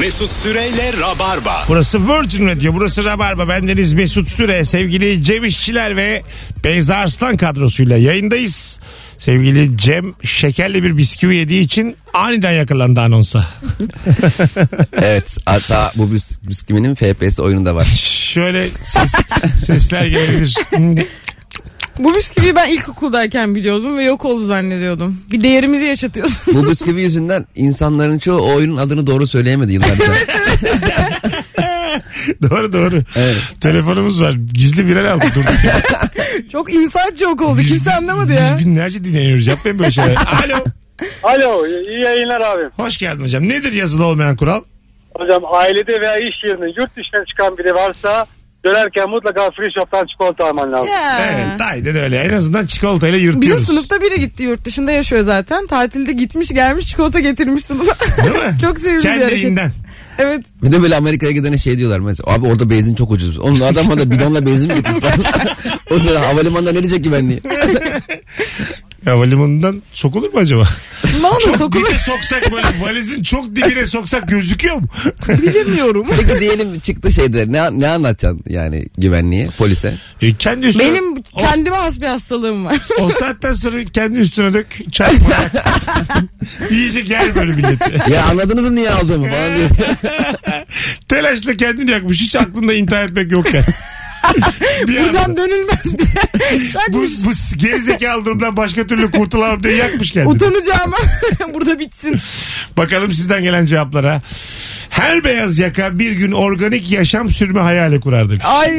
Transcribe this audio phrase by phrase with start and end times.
[0.00, 1.64] Mesut Süreyle Rabarba.
[1.68, 2.74] Burası Virgin Radio.
[2.74, 3.48] Burası Rabarba.
[3.48, 4.64] Bendeniz Mesut Süre.
[4.64, 6.22] Sevgili Cem İşçiler ve
[6.64, 8.80] Beyza Arslan kadrosuyla yayındayız.
[9.18, 13.44] Sevgili Cem şekerli bir bisküvi yediği için aniden yakalandı anonsa.
[15.02, 17.84] Evet hatta bu bis- bisküvinin FPS oyunu da var.
[18.34, 19.12] Şöyle ses,
[19.66, 20.54] sesler gelebilir.
[21.98, 25.20] Bu bisküviyi ben ilkokuldayken biliyordum ve yok oldu zannediyordum.
[25.30, 26.54] Bir değerimizi yaşatıyorsun.
[26.54, 30.04] Bu bisküvi yüzünden insanların çoğu o oyunun adını doğru söyleyemedi yıllarca.
[32.50, 33.02] doğru doğru.
[33.16, 33.36] Evet.
[33.60, 34.34] Telefonumuz var.
[34.54, 35.24] Gizli viral aldı.
[35.34, 35.44] Dur.
[36.52, 37.60] Çok insan çok oldu.
[37.68, 38.56] Kimse anlamadı ya.
[38.58, 39.46] Biz binlerce dinleniyoruz.
[39.46, 40.16] Yapmayın böyle şeyler.
[40.44, 40.64] Alo.
[41.22, 42.62] Alo iyi yayınlar abi.
[42.76, 43.48] Hoş geldin hocam.
[43.48, 44.60] Nedir yazılı olmayan kural?
[45.14, 48.26] Hocam ailede veya iş yerinde yurt dışına çıkan biri varsa
[48.64, 50.92] dönerken mutlaka free shop'tan çikolata alman lazım.
[50.92, 51.20] Ya.
[51.30, 52.18] Evet aynen öyle.
[52.18, 53.66] En azından çikolatayla Bizim yırtıyoruz.
[53.66, 55.66] sınıfta biri gitti yurt dışında yaşıyor zaten.
[55.66, 57.94] Tatilde gitmiş gelmiş çikolata getirmiş sınıfa.
[58.24, 58.56] Değil mi?
[58.60, 59.28] çok sevimli bir hareket.
[59.28, 59.72] Kendiliğinden.
[60.18, 60.40] Evet.
[60.62, 62.34] Bir de böyle Amerika'ya gidene şey diyorlar mesela.
[62.34, 63.38] Abi orada benzin çok ucuz.
[63.38, 65.12] Onun adam da bidonla benzin mi getirsen?
[65.90, 67.40] o da havalimanında ne diyecek güvenliği?
[69.04, 70.62] Havalimanından sokulur mu acaba?
[71.22, 74.86] Da Çok sokulur dibe soksak böyle valizin çok dibine soksak gözüküyor mu?
[75.28, 76.06] bilemiyorum.
[76.16, 79.98] Peki diyelim çıktı şeyde ne, ne anlatacaksın yani güvenliğe polise?
[80.22, 82.78] E, kendi üstüne, Benim kendime has bir hastalığım var.
[83.00, 85.36] o saatten sonra kendi üstüne dök çarpma.
[86.70, 88.12] İyice gel böyle milleti.
[88.12, 89.70] Ya anladınız mı niye aldığımı falan diyor.
[91.08, 92.20] Telaşla kendini yakmış.
[92.20, 93.64] Hiç aklında intihar etmek yokken.
[94.88, 96.08] Bir Buradan anda dönülmez diye.
[96.68, 97.10] bu, Çakmış.
[97.24, 100.32] bu gerizekalı durumdan başka türlü kurtulamam diye yakmış kendini.
[100.32, 100.92] Utanacağım.
[101.54, 102.16] Burada bitsin.
[102.76, 104.22] Bakalım sizden gelen cevaplara.
[104.90, 108.44] Her beyaz yaka bir gün organik yaşam sürme hayali kurar demiş.
[108.44, 108.74] Ay.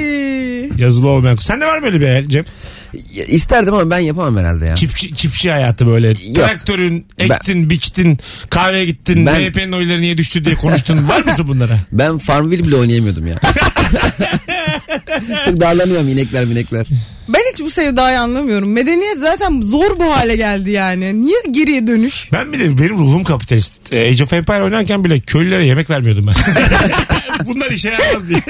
[0.77, 1.35] Yazılı olmayan.
[1.35, 2.45] Sende var mı böyle bir hayal Cem?
[3.13, 4.75] Ya İsterdim ama ben yapamam herhalde ya.
[4.75, 6.13] Çiftçi, çiftçi hayatı böyle.
[6.13, 11.09] Traktörün, ektin, biçtin, kahveye gittin, Ben- MHP'nin oyları niye düştü diye konuştun.
[11.09, 11.77] var mısın bunlara?
[11.91, 13.35] Ben Farmville bile oynayamıyordum ya.
[15.45, 16.87] Çok darlanıyorum inekler minekler.
[17.29, 18.71] Ben hiç bu sevdayı anlamıyorum.
[18.71, 21.21] Medeniyet zaten zor bu hale geldi yani.
[21.21, 22.29] Niye geriye dönüş?
[22.33, 23.93] Ben bir de benim ruhum kapitalist.
[23.93, 26.35] Ee, Age of Empire oynarken bile köylülere yemek vermiyordum ben.
[27.47, 28.39] Bunlar işe yaramaz diye.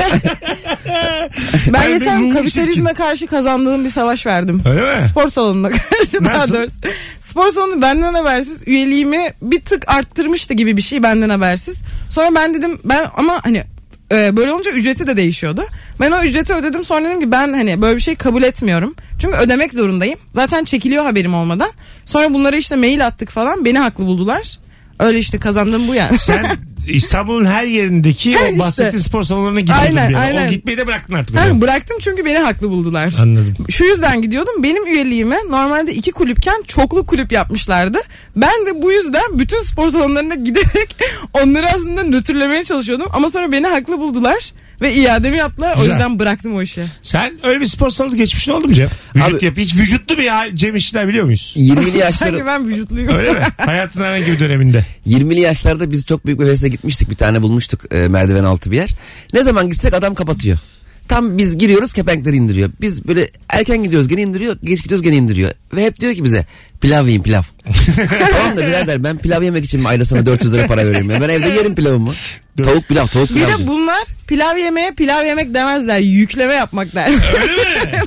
[1.68, 4.62] Ben benim geçen kapitalizme karşı kazandığım bir savaş verdim.
[4.66, 5.08] Öyle mi?
[5.08, 6.54] Spor salonuna karşı daha Nasıl?
[6.54, 6.74] doğrusu.
[7.20, 11.78] Spor salonu benden habersiz üyeliğimi bir tık arttırmıştı gibi bir şey benden habersiz.
[12.10, 13.64] Sonra ben dedim ben ama hani
[14.12, 15.64] e, böyle olunca ücreti de değişiyordu.
[16.00, 18.96] Ben o ücreti ödedim sonra dedim ki ben hani böyle bir şey kabul etmiyorum.
[19.20, 20.20] Çünkü ödemek zorundayım.
[20.34, 21.70] Zaten çekiliyor haberim olmadan.
[22.06, 24.60] Sonra bunlara işte mail attık falan beni haklı buldular.
[25.00, 26.20] Öyle işte kazandım bu yani.
[26.20, 26.46] Sen
[26.88, 28.60] İstanbul'un her yerindeki o işte.
[28.60, 30.24] bahsettiğin spor salonlarına gidiyordun Aynen, bir ara.
[30.24, 30.48] aynen.
[30.48, 31.38] O gitmeyi de bıraktın artık.
[31.38, 33.14] Ha, bıraktım çünkü beni haklı buldular.
[33.20, 33.56] Anladım.
[33.70, 34.64] Şu yüzden gidiyordum.
[34.64, 37.98] Benim üyeliğime normalde iki kulüpken çoklu kulüp yapmışlardı.
[38.36, 40.96] Ben de bu yüzden bütün spor salonlarına giderek
[41.34, 43.08] onları aslında nötrlemeye çalışıyordum.
[43.14, 44.52] Ama sonra beni haklı buldular
[44.82, 45.74] ve iademi yaptılar.
[45.74, 45.92] O Güzel.
[45.92, 46.86] yüzden bıraktım o işi.
[47.02, 48.90] Sen öyle bir spor salonu geçmişin oldu mu Cem?
[49.16, 49.58] Vücut Abi- yap.
[49.58, 51.54] Hiç vücutlu bir hal- Cem İşçiler biliyor muyuz?
[51.58, 53.16] 20'li yaşları Sanki ben vücutluyum.
[53.16, 53.40] Öyle mi?
[53.58, 54.86] Hayatın herhangi bir döneminde.
[55.08, 57.10] 20'li yaşlarda biz çok büyük bir hevesle gitmiştik.
[57.10, 58.90] Bir tane bulmuştuk e, merdiven altı bir yer.
[59.34, 60.58] Ne zaman gitsek adam kapatıyor.
[61.08, 62.70] Tam biz giriyoruz kepenkleri indiriyor.
[62.82, 64.58] Biz böyle erken gidiyoruz gene indiriyor.
[64.64, 65.52] Geç gidiyoruz gene indiriyor.
[65.74, 66.46] Ve hep diyor ki bize
[66.82, 67.44] pilav yiyin pilav.
[68.32, 71.22] Tamam da birader ben pilav yemek için mi ayrısına 400 lira para veriyorum ya.
[71.22, 72.14] Ben evde yerim pilavımı.
[72.58, 73.48] Dört- Tavuk pilav tavuk Bir pilav.
[73.54, 73.68] de diyor.
[73.68, 76.00] bunlar pilav yemeye pilav yemek demezler.
[76.00, 77.08] Yükleme yapmak der.
[77.08, 78.04] Öyle mi?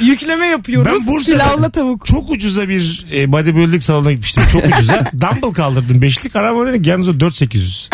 [0.00, 0.92] Yükleme yapıyoruz.
[0.92, 2.06] Ben Bursa'da Pilavla tavuk.
[2.06, 4.42] çok ucuza bir e, bodybuilding salonuna gitmiştim.
[4.52, 5.10] Çok ucuza.
[5.20, 6.02] Dumbbell kaldırdım.
[6.02, 7.90] Beşlik adam bana dedi ki yalnız o 4800.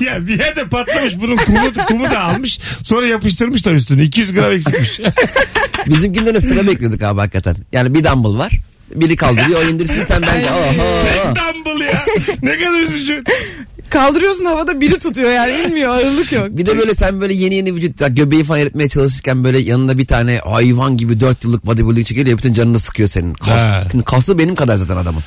[0.00, 2.58] ya bir yerde patlamış bunun kumu, kumu da almış.
[2.82, 4.02] Sonra yapıştırmışlar üstüne.
[4.02, 5.00] 200 gram eksikmiş.
[5.86, 7.56] Bizimkinden de sıra bekliyorduk abi hakikaten.
[7.72, 8.52] Yani bir dumbbell var.
[8.94, 10.50] Biri kaldırıyor o indirsin sen bence.
[10.50, 11.34] Oho.
[11.34, 12.04] Dumbbell ya.
[12.42, 13.24] Ne kadar üzücü.
[13.90, 16.46] Kaldırıyorsun havada biri tutuyor yani inmiyor ağırlık yok.
[16.50, 19.98] Bir de böyle sen böyle yeni yeni vücut ya göbeği falan eritmeye çalışırken böyle yanında
[19.98, 23.34] bir tane hayvan gibi 4 yıllık bodybuilding çekiyor ya bütün canını sıkıyor senin.
[23.34, 23.86] Kas, Ha.
[24.06, 25.22] kası benim kadar zaten adamın.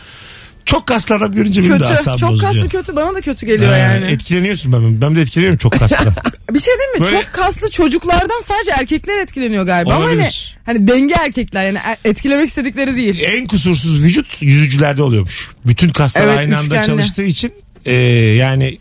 [0.66, 1.94] Çok kaslı adam görünce benim de Kötü.
[1.94, 2.54] asabım Çok bozuluyor.
[2.54, 2.96] kaslı kötü.
[2.96, 4.06] Bana da kötü geliyor Ha, yani.
[4.06, 5.02] Etkileniyorsun ben.
[5.02, 5.96] Ben de etkileniyorum çok kaslı.
[6.54, 7.06] Bir şey değil mi?
[7.06, 9.94] Böyle- Çok kaslı çocuklardan sadece erkekler etkileniyor galiba.
[9.94, 10.58] Ama hani, Olabilir.
[10.66, 13.20] hani denge erkekler yani er- etkilemek istedikleri değil.
[13.26, 15.52] en kusursuz vücut yüzücülerde oluyormuş.
[15.66, 16.86] Bütün kaslar Evet, aynı anda üçgenli.
[16.86, 17.54] çalıştığı için
[17.86, 17.94] e,
[18.36, 18.78] yani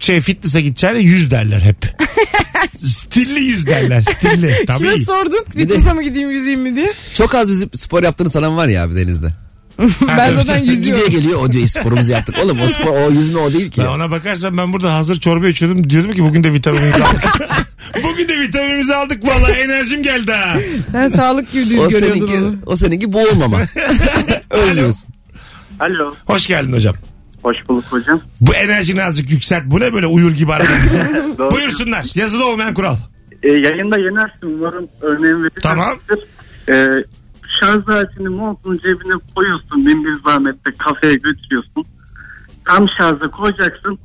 [0.00, 1.96] şey fitness'a gideceğine yüz derler hep.
[2.84, 4.00] stilli yüz derler.
[4.00, 4.52] Stilli.
[4.66, 5.04] Kime Tabii.
[5.04, 5.44] sordun?
[5.56, 6.92] Bir de- Fitness'a mı gideyim yüzeyim mi diye.
[7.14, 9.28] Çok az yüzüp spor yaptığını sanan var ya abi denizde.
[10.08, 11.10] Ben zaten Gidiyor yüzüyorum.
[11.10, 12.36] geliyor o diyor sporumuzu yaptık.
[12.44, 13.78] Oğlum o spor o yüzme o değil ki.
[13.80, 13.92] Ben ya.
[13.92, 15.90] ona bakarsan ben burada hazır çorba içiyordum.
[15.90, 17.24] Diyordum ki bugün de vitaminimizi aldık.
[18.04, 20.56] bugün de vitaminimizi aldık vallahi enerjim geldi ha.
[20.92, 22.56] Sen sağlık gibi O görüyordun seninki, onu.
[22.66, 23.60] o seninki boğulmama.
[24.50, 25.08] Ölmüyorsun.
[25.80, 26.14] Alo.
[26.26, 26.94] Hoş geldin hocam.
[27.42, 28.20] Hoş bulduk hocam.
[28.40, 29.62] Bu enerjini azıcık yükselt.
[29.66, 31.10] Bu ne böyle uyur gibi arada bize?
[31.38, 31.50] Doğru.
[31.50, 32.06] Buyursunlar.
[32.14, 32.96] Yazılı olmayan kural.
[33.42, 35.60] E, yayında yenersin umarım örneğin verirsin.
[35.62, 35.94] Tamam.
[36.68, 36.72] E,
[37.62, 41.84] şarj aletini montun cebine koyuyorsun bin bir zahmette kafeye götürüyorsun.
[42.68, 43.98] Tam şarja koyacaksın.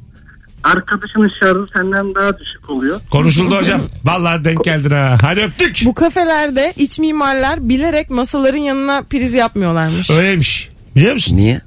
[0.63, 2.99] Arkadaşının şarjı senden daha düşük oluyor.
[3.11, 3.81] Konuşuldu hocam.
[4.03, 5.17] Vallahi denk geldin ha.
[5.21, 5.81] Hadi öptük.
[5.85, 10.11] Bu kafelerde iç mimarlar bilerek masaların yanına priz yapmıyorlarmış.
[10.11, 10.69] Öyleymiş.
[10.95, 11.37] Biliyor musun?
[11.37, 11.61] Niye?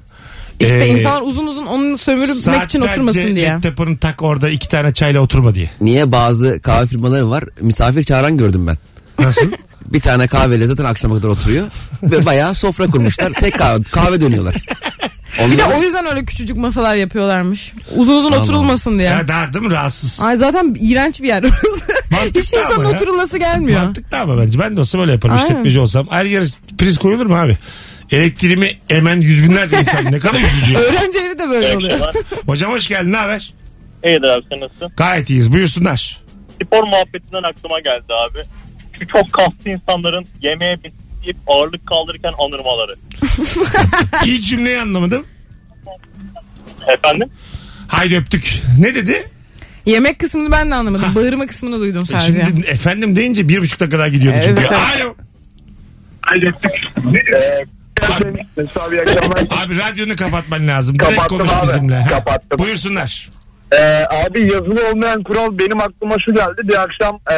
[0.59, 3.49] İşte Ee, insanlar uzun uzun onu sömürmek için Saatlerce oturmasın diye.
[3.49, 5.69] laptopunu tak orada iki tane çayla oturma diye.
[5.81, 8.77] Niye bazı kahve firmaları var misafir çağıran gördüm ben.
[9.19, 9.51] Nasıl?
[9.93, 11.67] Bir tane kahveyle zaten akşama kadar oturuyor.
[12.03, 13.33] Ve bayağı sofra kurmuşlar.
[13.33, 14.55] Tek kahve, kahve dönüyorlar.
[15.51, 17.73] Bir de o yüzden öyle küçücük masalar yapıyorlarmış.
[17.95, 18.43] Uzun uzun Allah.
[18.43, 19.09] oturulmasın diye.
[19.09, 19.71] ya dar değil mi?
[19.71, 20.21] Rahatsız.
[20.21, 21.93] Ay zaten iğrenç bir yer orası.
[22.35, 23.83] Hiç insanın oturulası gelmiyor.
[23.83, 24.59] Mantıklı ama bence.
[24.59, 25.35] Ben de olsam öyle yaparım.
[25.35, 25.47] Aynen.
[25.47, 26.07] İşletmeci olsam.
[26.09, 26.43] Her yer
[26.77, 27.57] priz koyulur mu abi?
[28.11, 30.11] Elektriğimi emen yüz binlerce insan.
[30.11, 30.75] Ne kadar üzücü.
[30.77, 31.99] Öğrenci evi de böyle oluyor.
[32.45, 33.11] Hocam hoş geldin.
[33.11, 33.53] Ne haber?
[34.05, 34.91] İyidir abi sen nasılsın?
[34.97, 35.53] Gayet iyiyiz.
[35.53, 36.21] Buyursunlar.
[36.65, 38.39] Spor muhabbetinden aklıma geldi abi.
[38.99, 42.95] Şu çok kaslı insanların yemeğe bitip ağırlık kaldırırken anırmaları.
[44.25, 45.25] İlk cümleyi anlamadım.
[46.97, 47.29] Efendim?
[47.87, 48.61] Haydi öptük.
[48.79, 49.27] Ne dedi?
[49.85, 51.05] Yemek kısmını ben de anlamadım.
[51.05, 51.15] Ha.
[51.15, 52.45] Bağırma kısmını duydum sadece.
[52.45, 54.61] Şimdi efendim deyince bir buçuk dakika daha gidiyordu çünkü.
[54.61, 55.01] Evet, evet.
[55.01, 55.15] Alo.
[58.57, 58.77] Mesut
[59.53, 60.99] abi radyonu kapatman lazım.
[60.99, 61.67] Direkt Kapattım konuş abi.
[61.67, 62.05] bizimle.
[62.09, 62.59] Kapattım.
[62.59, 63.29] Buyursunlar.
[63.73, 66.61] Ee, abi yazılı olmayan kural benim aklıma şu geldi.
[66.63, 67.35] Bir akşam e,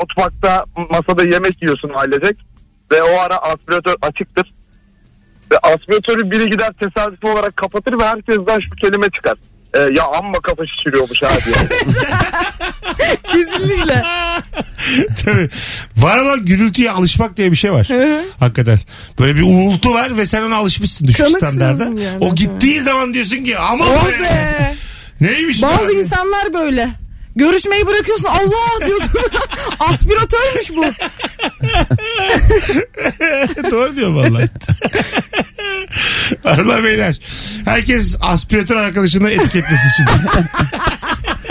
[0.00, 2.36] mutfakta masada yemek yiyorsun ailecek.
[2.92, 4.52] Ve o ara aspiratör açıktır.
[5.52, 9.34] Ve aspiratörü biri gider tesadüfi olarak kapatır ve herkesten şu kelime çıkar.
[9.74, 11.56] Ee, ya amma kafa şişiriyormuş ha diye.
[13.32, 14.02] Kesinlikle.
[15.24, 15.48] Tabii.
[15.96, 17.88] Var olan gürültüye alışmak diye bir şey var.
[18.40, 18.78] Hakikaten.
[19.18, 22.00] Böyle bir uğultu var ve sen ona alışmışsın düşük Kanıksızsın standarda.
[22.00, 22.18] yani.
[22.24, 24.22] o gittiği zaman diyorsun ki ama Oh be.
[24.22, 24.74] be.
[25.20, 26.88] Neymiş bu Bazı insanlar böyle.
[27.36, 29.10] Görüşmeyi bırakıyorsun Allah diyorsun.
[29.80, 30.84] Aspiratörmüş bu.
[33.70, 34.48] Doğru diyor vallahi.
[36.44, 37.20] Arılar beyler.
[37.64, 40.10] Herkes aspiratör arkadaşını etiketlesin şimdi.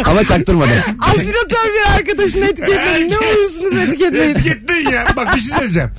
[0.06, 0.78] ama çaktırmadan.
[1.00, 3.12] Aspiratör bir arkadaşını etiketleyin.
[3.12, 4.36] Ne oluyorsunuz etiketleyin.
[4.36, 5.06] Etiketleyin ya.
[5.16, 5.92] Bak bir şey söyleyeceğim.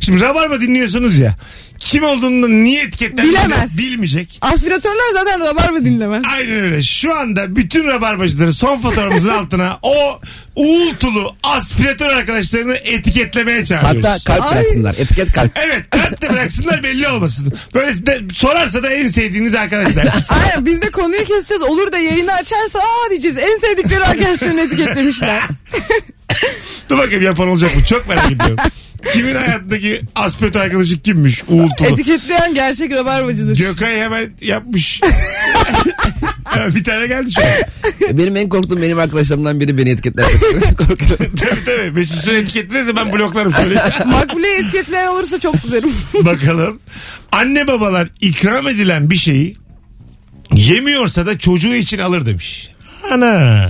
[0.00, 1.34] Şimdi Rabarba dinliyorsunuz ya.
[1.84, 3.78] Kim olduğunu niye etiketlendiğini Bilemez.
[3.78, 4.38] bilmeyecek.
[4.40, 6.22] Aspiratörler zaten rabarba dinlemez.
[6.36, 6.82] Aynen öyle.
[6.82, 10.20] Şu anda bütün rabarbacıları son fotoğrafımızın altına o
[10.56, 14.04] uğultulu aspiratör arkadaşlarını etiketlemeye çağırıyoruz.
[14.04, 14.52] Hatta kalp Ay.
[14.54, 14.94] bıraksınlar.
[14.98, 15.58] Etiket kalp.
[15.58, 17.52] Evet kalp de bıraksınlar belli olmasın.
[17.74, 20.28] Böyle de, sorarsa da en sevdiğiniz arkadaş dersiniz.
[20.44, 21.62] Aynen biz de konuyu keseceğiz.
[21.62, 23.36] Olur da yayını açarsa aa diyeceğiz.
[23.36, 25.42] En sevdikleri arkadaşlarını etiketlemişler.
[26.88, 27.84] Dur bakayım yapan olacak mı?
[27.84, 28.56] Çok merak ediyorum.
[29.12, 31.42] Kimin hayatındaki aspiratör arkadaşı kimmiş?
[31.48, 31.88] Uğultulu.
[31.88, 33.56] Etiketleyen gerçek rabarbacıdır.
[33.56, 35.00] Gökay hemen yapmış.
[36.56, 38.18] Evet, bir tane geldi şu an.
[38.18, 40.26] Benim en korktuğum benim arkadaşlarımdan biri beni etiketler.
[40.78, 41.36] Korkuyorum.
[41.36, 41.90] Tabii tabii.
[41.94, 43.82] Mesut Süre etiketlerse ben bloklarım söyleyeyim.
[44.06, 45.90] Makbule'yi etiketleyen olursa çok güzelim.
[46.14, 46.80] Bakalım.
[47.32, 49.56] Anne babalar ikram edilen bir şeyi
[50.54, 52.68] yemiyorsa da çocuğu için alır demiş.
[53.12, 53.68] Ana.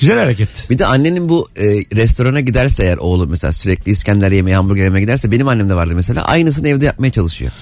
[0.00, 0.48] Güzel hareket.
[0.70, 1.62] Bir de annenin bu e,
[1.96, 5.92] restorana giderse eğer oğlu mesela sürekli İskender yemeye hamburger yemeye giderse benim annem de vardı
[5.94, 7.52] mesela aynısını evde yapmaya çalışıyor.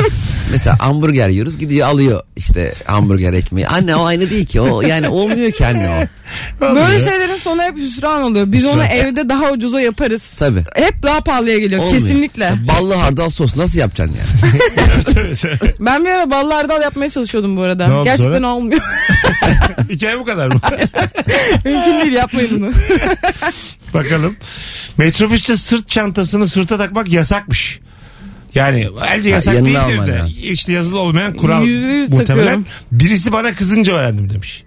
[0.52, 3.68] mesela hamburger yiyoruz gidiyor alıyor işte hamburger ekmeği.
[3.68, 6.06] Anne o aynı değil ki o yani olmuyor ki anne o.
[6.74, 8.52] Böyle şeylerin sonu hep hüsran oluyor.
[8.52, 8.96] Biz onu Hüsran.
[8.96, 10.30] evde daha ucuza yaparız.
[10.38, 10.64] Tabii.
[10.74, 12.00] Hep daha pahalıya geliyor Olmuyor.
[12.02, 12.50] kesinlikle.
[12.50, 14.58] Mesela ballı hardal sos nasıl yapacaksın yani?
[15.80, 17.88] Ben bir ara ballı hardal yapmaya çalışıyordum bu arada.
[17.88, 18.46] Ne Gerçekten sonra?
[18.54, 18.80] olmuyor.
[19.90, 20.60] Hikaye bu kadar mı?
[21.64, 22.72] Mümkün değil yapmayın bunu.
[23.94, 24.36] Bakalım.
[24.98, 27.80] Metrobüste sırt çantasını sırta takmak yasakmış.
[28.54, 30.18] Yani bence yasak yanına değildir alman de.
[30.18, 30.42] lazım.
[30.42, 32.44] İşte yazılı olmayan kural Yüzde yüz muhtemelen.
[32.44, 32.66] takıyorum.
[32.92, 34.62] Birisi bana kızınca öğrendim demiş.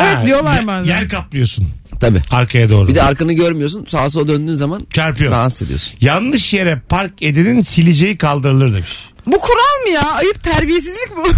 [0.00, 0.90] Evet, diyorlar ye- bazen.
[0.94, 1.68] Yer kaplıyorsun
[2.00, 2.18] Tabii.
[2.30, 2.88] arkaya doğru.
[2.88, 5.32] Bir de arkanı görmüyorsun sağa sola döndüğün zaman Çarpıyor.
[5.32, 5.94] rahatsız ediyorsun.
[6.00, 9.08] Yanlış yere park edenin sileceği kaldırılır demiş.
[9.26, 10.02] Bu kural mı ya?
[10.12, 11.28] Ayıp terbiyesizlik bu.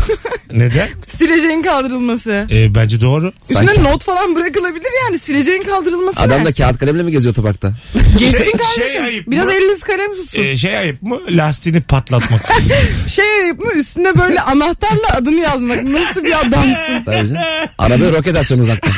[0.52, 0.88] Neden?
[1.18, 2.46] sileceğin kaldırılması.
[2.50, 3.32] Ee, bence doğru.
[3.42, 6.44] Üstüne Sanki- not falan bırakılabilir yani sileceğin kaldırılması Adam ne?
[6.44, 7.74] da kağıt kalemle mi geziyor otoparkta?
[8.18, 8.88] Şey- kardeşim.
[8.92, 9.52] şey ayıp Biraz mı?
[9.52, 10.42] eliniz kalem tutsun.
[10.42, 11.20] Ee, şey ayıp mı?
[11.30, 12.40] Lastiğini patlatmak.
[13.08, 13.72] Şey ayıp mı?
[13.72, 15.82] Üstüne böyle anahtarla adını yazmak.
[15.82, 17.04] Nasıl bir adamsın?
[17.04, 17.42] Tabii canım.
[17.78, 18.92] Arabaya roket atacaksın uzaktan.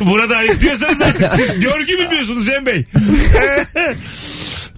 [0.00, 2.84] Burada ayıp diyorsanız zaten siz görgü bilmiyorsunuz Cem Bey.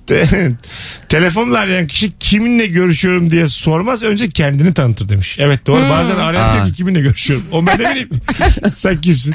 [0.06, 0.52] Te-
[1.08, 5.36] telefonla arayan kişi kiminle görüşüyorum diye sormaz önce kendini tanıtır demiş.
[5.40, 7.46] Evet doğru bazen arayan diyor ki kiminle görüşüyorum.
[7.52, 8.10] O ben ne bileyim.
[8.74, 9.34] Sen kimsin?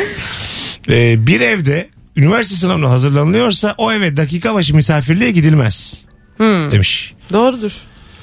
[0.90, 6.06] Ee, bir evde üniversite sınavına hazırlanılıyorsa o eve dakika başı misafirliğe gidilmez
[6.38, 7.14] Hmm, demiş.
[7.34, 7.72] doğrudur.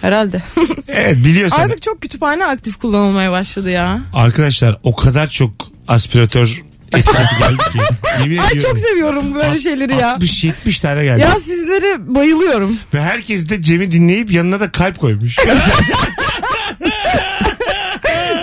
[0.01, 0.43] Herhalde.
[0.89, 1.57] Evet biliyorsun.
[1.61, 4.03] Artık çok kütüphane aktif kullanılmaya başladı ya.
[4.13, 5.53] Arkadaşlar o kadar çok
[5.89, 6.63] aspiratör
[6.93, 7.79] geldi ki.
[8.23, 8.71] Yemin Ay ediyorum.
[8.71, 10.19] çok seviyorum böyle şeyleri ya.
[10.21, 11.21] 60-70 tane geldi.
[11.21, 12.79] Ya sizleri bayılıyorum.
[12.95, 15.37] Ve herkes de Cem'i dinleyip yanına da kalp koymuş.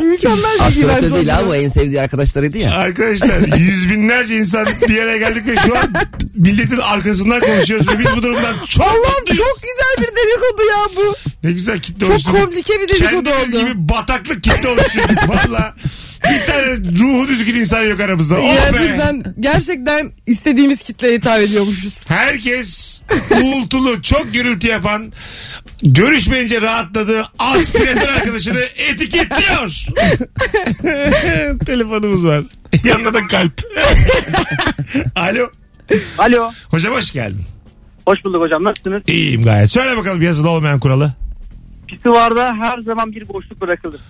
[0.03, 1.37] Mükemmel bir event Aspiratör değil oluyor.
[1.37, 2.71] abi o en sevdiği arkadaşlarıydı ya.
[2.73, 5.93] Arkadaşlar yüz binlerce insan bir yere geldik ve şu an
[6.35, 9.43] milletin arkasından konuşuyoruz ve biz bu durumdan çok Allah'ım mutluyuz.
[9.43, 11.15] çok güzel bir dedikodu ya bu.
[11.43, 12.39] Ne güzel kitle Çok oluşturduk.
[12.41, 13.59] komplike bir dedikodu Kendimiz oldu.
[13.59, 15.75] gibi bataklık kitle oluşturduk valla.
[16.23, 16.65] Bir tane
[16.99, 18.35] ruhu düzgün insan yok aramızda.
[18.35, 18.71] Oh be.
[18.71, 22.09] Gerçekten, gerçekten istediğimiz kitleye hitap ediyormuşuz.
[22.09, 23.01] Herkes
[23.43, 25.13] uğultulu, çok gürültü yapan,
[25.83, 29.85] görüşmeyince rahatladığı aspiratör arkadaşını etiketliyor.
[31.65, 32.43] Telefonumuz var.
[32.83, 33.61] Yanında da kalp.
[35.15, 35.47] Alo.
[36.17, 36.51] Alo.
[36.69, 37.41] Hocam hoş geldin.
[38.07, 38.63] Hoş bulduk hocam.
[38.63, 39.01] Nasılsınız?
[39.07, 39.71] İyiyim gayet.
[39.71, 41.13] Söyle bakalım yazılı olmayan kuralı.
[41.97, 44.01] Pisuvarda her zaman bir boşluk bırakılır.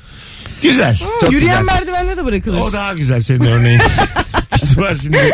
[0.62, 0.98] Güzel.
[1.22, 1.76] Çok Yürüyen güzel.
[1.76, 2.60] merdivende de bırakılır.
[2.60, 3.82] O daha güzel senin örneğin.
[4.56, 5.18] Biz var şimdi.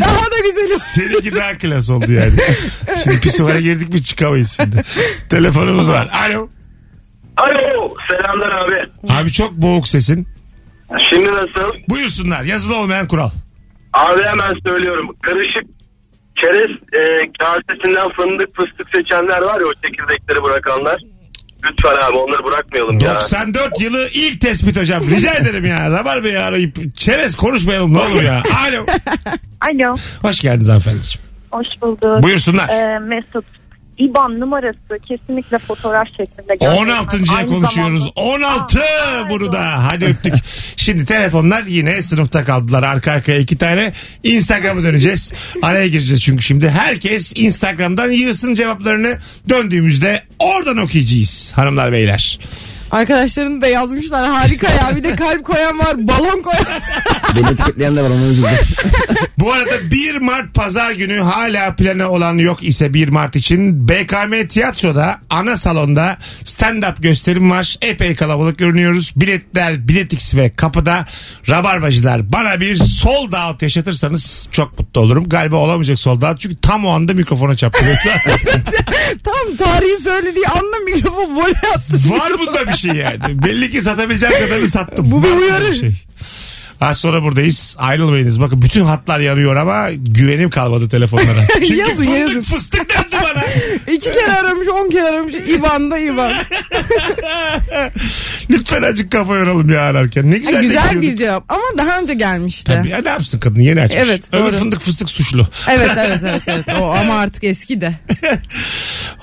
[0.00, 0.78] Daha da güzeli.
[0.80, 2.32] Seninki daha klas oldu yani.
[3.04, 4.84] Şimdi pisuvara girdik mi çıkamayız şimdi.
[5.28, 6.10] Telefonumuz var.
[6.28, 6.48] Alo.
[7.36, 8.90] Alo selamlar abi.
[9.12, 10.28] Abi çok boğuk sesin.
[11.12, 11.72] Şimdi nasıl?
[11.88, 12.44] Buyursunlar.
[12.44, 13.30] Yazılı olmayan kural.
[13.92, 15.08] Abi hemen söylüyorum.
[15.22, 15.79] Karışık
[16.42, 17.02] çerez e,
[17.40, 21.00] kasesinden fındık fıstık seçenler var ya o çekirdekleri bırakanlar.
[21.64, 23.14] Lütfen abi onları bırakmayalım ya.
[23.14, 25.02] 94 yılı ilk tespit hocam.
[25.10, 25.90] Rica ederim ya.
[25.90, 28.42] Rabar Bey'i arayıp çerez konuşmayalım ne olur ya.
[28.68, 28.86] Alo.
[29.60, 31.26] Alo, Hoş geldiniz hanımefendiciğim.
[31.50, 32.22] hoş bulduk.
[32.22, 32.68] Buyursunlar.
[32.68, 33.44] Ee, Mesut,
[34.00, 36.98] İBAN numarası kesinlikle fotoğraf şeklinde gönderilmez.
[37.00, 37.16] 16.
[37.36, 38.02] Aynı konuşuyoruz.
[38.16, 39.86] zamanda- 16 Aa, bunu da.
[39.86, 40.34] Hadi öptük.
[40.76, 42.82] Şimdi telefonlar yine sınıfta kaldılar.
[42.82, 43.92] Arka arkaya iki tane.
[44.24, 45.32] Instagram'a döneceğiz.
[45.62, 46.70] Araya gireceğiz çünkü şimdi.
[46.70, 49.18] Herkes Instagram'dan yığsın cevaplarını.
[49.48, 52.38] Döndüğümüzde oradan okuyacağız hanımlar beyler.
[52.90, 54.96] Arkadaşlarını da yazmışlar harika ya.
[54.96, 56.64] Bir de kalp koyan var, balon koyan.
[57.36, 58.50] Beni etiketleyen de var ona üzüldüm.
[59.38, 64.46] Bu arada 1 Mart pazar günü hala planı olan yok ise 1 Mart için BKM
[64.48, 67.76] Tiyatro'da ana salonda stand-up gösterim var.
[67.82, 69.12] Epey kalabalık görünüyoruz.
[69.16, 71.06] Biletler Biletix ve kapıda
[71.48, 75.28] Rabarbacılar bana bir sold out yaşatırsanız çok mutlu olurum.
[75.28, 77.84] Galiba olamayacak sold out çünkü tam o anda mikrofona çarptı.
[79.24, 81.96] Tam tarihi söylediği anda mikrofon voley attı.
[82.10, 83.42] var bunda bir şey yani.
[83.42, 85.10] Belli ki satabileceğim kadarını sattım.
[85.10, 85.74] Bu bir uyarı.
[85.74, 85.92] şey.
[86.80, 87.76] Az sonra buradayız.
[87.78, 88.40] Ayrılmayınız.
[88.40, 91.46] Bakın bütün hatlar yanıyor ama güvenim kalmadı telefonlara.
[91.54, 92.42] Çünkü Yazın, fındık yazın.
[92.42, 93.44] fıstık dendi bana.
[93.94, 95.34] İki kere aramış, on kere aramış.
[95.34, 96.32] İban'da İban.
[98.50, 100.30] Lütfen acık kafa yoralım ya ararken.
[100.30, 100.62] Ne güzel.
[100.62, 102.64] De güzel bir cevap ama daha önce gelmişti.
[102.64, 103.98] Tabii ya ne yapsın kadın yeni açmış.
[104.04, 104.58] Evet, Öbür doğru.
[104.58, 105.48] fındık fıstık suçlu.
[105.70, 106.64] Evet evet evet evet.
[106.80, 107.94] O ama artık eski de.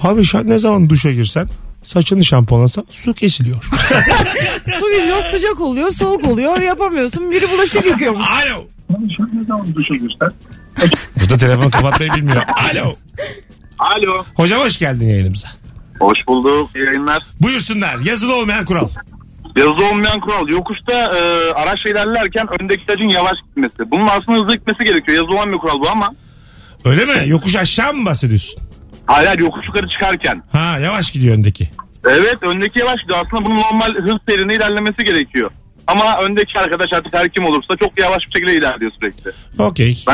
[0.02, 1.48] Abi şu an ne zaman duşa girsen
[1.88, 3.63] saçını şampuanlasa su kesiliyor.
[4.79, 7.32] Su geliyor sıcak oluyor soğuk oluyor yapamıyorsun.
[7.32, 8.25] Biri bulaşık yıkıyormuş.
[8.27, 8.65] Alo.
[11.15, 12.41] Bu da telefon kapatmayı bilmiyor.
[12.72, 12.96] Alo.
[13.79, 14.24] Alo.
[14.36, 15.48] Hocam hoş geldin yayınımıza.
[16.00, 16.70] Hoş bulduk.
[16.75, 17.20] Yayınlar.
[17.41, 17.98] Buyursunlar.
[17.98, 18.89] Yazılı olmayan kural.
[19.58, 20.48] Yazılı olmayan kural.
[20.50, 23.91] Yokuşta e, araçla ilerlerken öndeki aracın yavaş gitmesi.
[23.91, 25.17] Bunun aslında hızlı gitmesi gerekiyor.
[25.17, 26.10] Yazılı olan bir kural bu ama.
[26.86, 27.13] Öyle mi?
[27.25, 28.66] Yokuş aşağı mı bahsediyorsun?
[29.08, 30.44] Hayır hayır, yokuş yukarı çıkarken.
[30.52, 31.70] Ha yavaş gidiyor öndeki.
[32.10, 33.20] Evet öndeki yavaş gidiyor.
[33.26, 35.52] Aslında bunun normal hız seyrinde ilerlemesi gerekiyor.
[35.88, 39.32] Ama öndeki arkadaş artık her kim olursa çok yavaş bir şekilde ilerliyor sürekli.
[39.60, 40.06] Okey.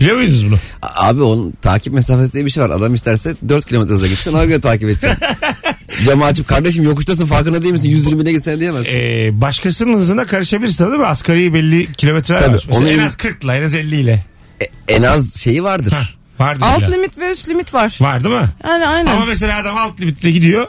[0.00, 0.56] Biliyor muydunuz bunu?
[0.82, 2.70] Abi onun takip mesafesi diye bir şey var.
[2.70, 5.10] Adam isterse 4 kilometre hızla gitsin ona göre takip edecek.
[6.04, 7.90] Camı açıp kardeşim yokuştasın farkında değil misin?
[7.90, 8.96] 120 bine gitsen diyemezsin.
[8.96, 11.06] Ee, başkasının hızına karışabilirsin değil mi?
[11.06, 12.64] Asgari belli kilometreler Tabii, var.
[12.68, 14.24] Mesela onu en az 40 ile en az 50 ile.
[14.60, 16.17] E, en az şeyi vardır.
[16.40, 16.88] Vardır Alt illa.
[16.88, 17.96] limit ve üst limit var.
[18.00, 18.48] Var değil mi?
[18.64, 19.12] Yani aynen.
[19.16, 20.66] Ama mesela adam alt limitle gidiyor.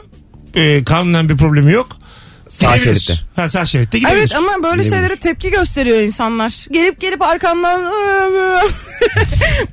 [0.54, 1.96] Ee, kanunen bir problemi yok.
[2.48, 3.00] Sağ Gidebilir.
[3.00, 3.24] şeritte.
[3.36, 4.18] Ha, sağ şeritte gidebilir.
[4.18, 4.90] Evet ama böyle Bilebilir.
[4.90, 6.66] şeylere tepki gösteriyor insanlar.
[6.70, 7.80] Gelip gelip arkamdan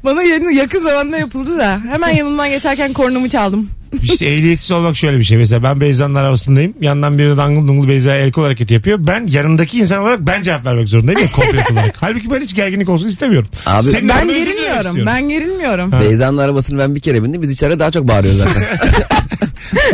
[0.04, 3.70] bana yeni- yakın zamanda yapıldı da hemen yanımdan geçerken kornumu çaldım.
[4.04, 5.38] İşte ehliyetsiz olmak şöyle bir şey.
[5.38, 6.74] Mesela ben Beyza'nın arabasındayım.
[6.82, 8.98] Yandan biri dangıl dungul Beyza'ya el kol hareketi yapıyor.
[9.02, 11.96] Ben yanındaki insan olarak ben cevap vermek zorundayım ya komplet olarak.
[12.02, 13.50] Halbuki ben hiç gerginlik olsun istemiyorum.
[13.66, 14.78] Abi- Senin Ben gerilmiyorum.
[14.78, 15.06] istiyorum.
[15.06, 15.92] Ben gerilmiyorum.
[15.92, 17.42] Beyza'nın arabasını ben bir kere bindim.
[17.42, 18.64] Biz içeride daha çok bağırıyoruz zaten.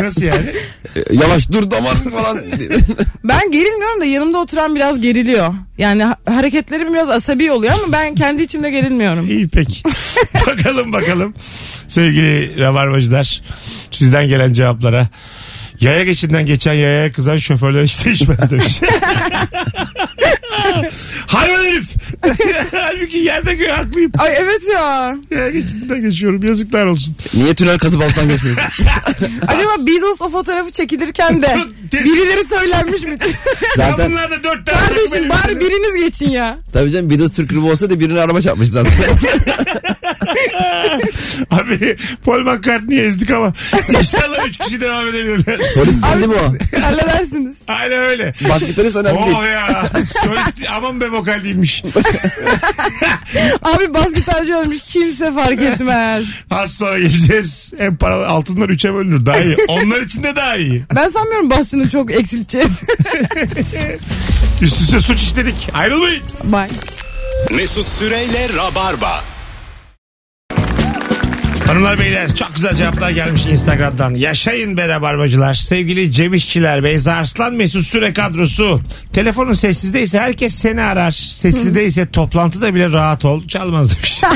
[0.00, 0.46] Nasıl yani?
[0.96, 2.38] E, Yavaş dur damarım falan.
[3.24, 5.54] Ben gerilmiyorum da yanımda oturan biraz geriliyor.
[5.78, 9.26] Yani ha- hareketlerim biraz asabi oluyor ama ben kendi içimde gerilmiyorum.
[9.30, 9.82] İyi peki.
[10.46, 11.34] bakalım bakalım
[11.88, 13.42] sevgili rabarbacılar
[13.90, 15.08] sizden gelen cevaplara.
[15.80, 18.80] Yaya geçinden geçen yayaya kızan şoförler hiç değişmez demiş.
[21.64, 21.88] Hayvan herif.
[22.72, 24.12] Halbuki yerde göğe haklıyım.
[24.18, 25.16] Ay evet ya.
[25.30, 27.16] Ya geçinden geçiyorum yazıklar olsun.
[27.34, 28.64] Niye tünel kazıp alttan geçmiyorsun?
[29.46, 31.56] Acaba Beatles o fotoğrafı çekilirken de
[31.92, 33.26] birileri söylenmiş midir?
[33.78, 36.58] Ya Zaten bunlar da dört tane Kardeşim bari biriniz geçin ya.
[36.72, 38.92] tabii canım Beatles Türk grubu olsaydı birine araba çarpmış zaten.
[41.50, 43.52] Abi Paul McCartney'i ezdik ama
[43.98, 45.58] inşallah üç kişi devam edebilirler.
[45.74, 46.78] Solist değil mi o?
[46.80, 47.56] Halledersiniz.
[47.68, 48.34] Aynen öyle.
[48.48, 49.36] Bas gitarist önemli değil.
[49.38, 49.84] Oh ya.
[50.24, 51.84] Solist aman be vokal değilmiş.
[53.62, 56.24] Abi bas gitarcı ölmüş kimse fark etmez.
[56.50, 57.72] Az sonra geleceğiz.
[57.78, 59.26] En paralı altınlar üçe bölünür.
[59.26, 59.56] Daha iyi.
[59.68, 60.84] Onlar için de daha iyi.
[60.96, 62.70] Ben sanmıyorum basçının çok eksilteceğini.
[64.62, 65.68] Üst üste suç işledik.
[65.74, 66.22] Ayrılmayın.
[66.44, 66.68] Bye.
[67.56, 69.24] Mesut Süreyle Rabarba.
[71.66, 74.14] Hanımlar beyler çok güzel cevaplar gelmiş Instagram'dan.
[74.14, 75.54] Yaşayın be rabarbacılar.
[75.54, 78.80] Sevgili Cem İşçiler, Beyza Arslan Mesut Süre kadrosu.
[79.12, 81.10] Telefonun sessizdeyse herkes seni arar.
[81.10, 83.48] Seslideyse toplantıda bile rahat ol.
[83.48, 84.20] Çalmaz demiş.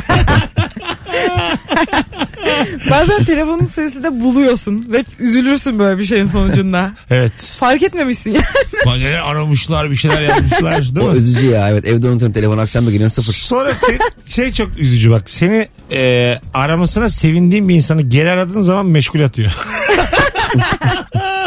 [2.91, 6.91] Bazen telefonun sesi de buluyorsun ve üzülürsün böyle bir şeyin sonucunda.
[7.11, 7.33] evet.
[7.59, 8.41] Fark etmemişsin ya.
[8.87, 11.19] Neler aramışlar bir şeyler yapmışlar değil O mi?
[11.19, 13.39] üzücü ya evet evde unutuyorum telefonu akşam bir geliyorsun sıfır.
[13.39, 15.31] Sonra se- şey çok üzücü bak.
[15.31, 19.53] Seni e, aramasına sevindiğin bir insanı geri aradığın zaman meşgul atıyor.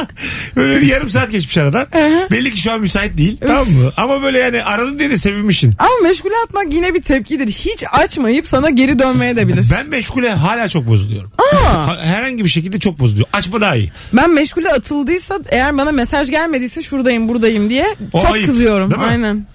[0.56, 1.88] böyle bir yarım saat geçmiş aradan.
[2.32, 3.38] Belli ki şu an müsait değil.
[3.48, 3.92] tamam mı?
[3.98, 5.74] Ama böyle yani aradın diye de sevinmişsin.
[5.80, 7.48] Ama meşgule atmak yine bir tepkidir.
[7.48, 9.66] Hiç açmayıp sana geri dönmeye de bilir.
[9.72, 11.32] Ben meşgule hala çok bozuluyorum.
[11.38, 13.28] Ha- Herhangi bir şekilde çok bozuluyor.
[13.34, 13.92] Açma daha iyi.
[14.14, 18.92] Ben meşgule atıldıysa eğer bana mesaj gelmediyse şuradayım buradayım diye O çok ayıp, kızıyorum.
[18.92, 19.08] değil mi?
[19.08, 19.46] Aynen.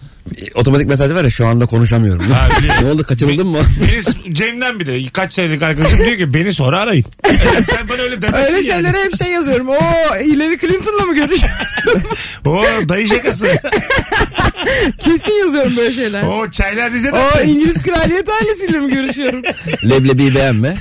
[0.54, 2.30] Otomatik mesaj var ya şu anda konuşamıyorum.
[2.30, 2.80] Ha, biliyorum.
[2.84, 3.58] ne oldu kaçırıldın mı?
[3.80, 7.04] Beni, Cem'den bir de kaç senelik arkadaşım diyor ki beni sonra arayın.
[7.26, 8.84] Yani sen bana öyle demezsin Öyle yani.
[8.84, 9.68] şeylere hep şey yazıyorum.
[9.68, 12.02] Oo Hillary Clinton'la mı görüşüyorum?
[12.44, 13.46] Oo dayı şakası.
[14.98, 16.22] Kesin yazıyorum böyle şeyler.
[16.22, 17.20] Oo çaylar Rize'den.
[17.20, 19.42] Oo İngiliz kraliyet ailesiyle mi görüşüyorum?
[19.84, 20.76] Leblebiyi beğenme.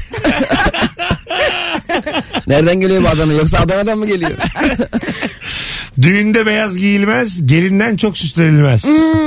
[2.47, 4.31] Nereden geliyor bu Adana yoksa Adana'dan mı geliyor?
[6.01, 8.83] Düğünde beyaz giyilmez, gelinden çok süslenilmez.
[8.85, 9.25] Hmm.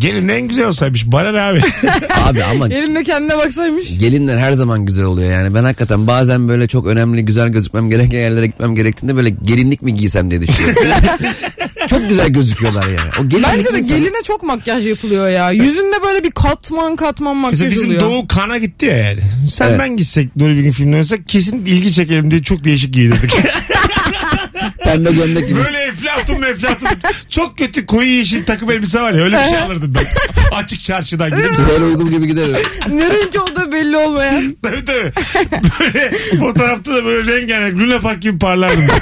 [0.00, 1.06] Gelin en güzel olsaymış.
[1.06, 1.60] Bana ne abi?
[2.24, 3.98] Abi ama Elinde kendine baksaymış.
[3.98, 5.54] gelinler her zaman güzel oluyor yani.
[5.54, 9.94] Ben hakikaten bazen böyle çok önemli güzel gözükmem gereken yerlere gitmem gerektiğinde böyle gelinlik mi
[9.94, 10.82] giysem diye düşünüyorum.
[11.90, 13.10] çok güzel gözüküyorlar yani.
[13.20, 15.50] O gelinlik Bence de insan- geline çok makyaj yapılıyor ya.
[15.50, 18.00] Yüzünde böyle bir katman katman Mesela makyaj bizim oluyor.
[18.00, 19.20] Doğu kana gitti ya yani.
[19.48, 19.78] Sen Evet.
[19.80, 23.32] ben gitsek Nuri Bilge filmine oynasak kesin ilgi çekelim diye çok değişik giydirdik.
[24.92, 25.58] Pembe gömlek gibi.
[25.64, 26.88] Böyle eflatun meflatun.
[27.28, 30.06] çok kötü koyu yeşil takım elbise var ya öyle bir şey alırdım ben.
[30.56, 31.44] Açık çarşıdan gidip.
[31.56, 32.56] Süper uygul gibi giderim.
[32.90, 34.56] ne renk olduğu belli olmayan.
[34.62, 35.12] Tabii tabii.
[35.80, 38.84] Böyle fotoğrafta da böyle rengarenk Luna Park gibi parlardım.
[38.88, 39.00] ben.